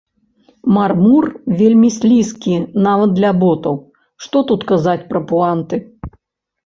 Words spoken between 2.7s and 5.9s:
нават для ботаў, што тут казаць пра пуанты!